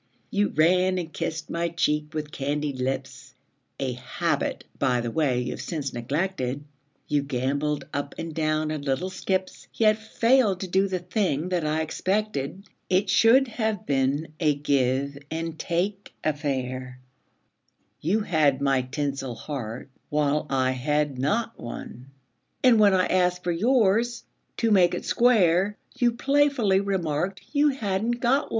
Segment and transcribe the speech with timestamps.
[0.31, 3.35] You ran and kissed my cheek with candied lips,
[3.79, 6.63] A habit, by the way, you've since neglected;
[7.07, 11.63] You gambolled up and down in little skips, Yet failed to do the thing that
[11.67, 12.63] I expected.
[12.89, 16.99] It should have been a give and take affair;
[17.99, 22.07] You had my tinsel heart, while I had not one,
[22.63, 24.23] And when I asked for yours,
[24.57, 28.49] to make it square, You playfully remarked you hadn't got one.